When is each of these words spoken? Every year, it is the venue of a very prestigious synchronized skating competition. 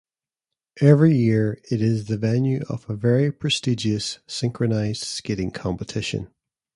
Every 0.81 1.15
year, 1.15 1.59
it 1.69 1.79
is 1.79 2.07
the 2.07 2.17
venue 2.17 2.61
of 2.67 2.89
a 2.89 2.95
very 2.95 3.31
prestigious 3.31 4.17
synchronized 4.25 5.03
skating 5.03 5.51
competition. 5.51 6.31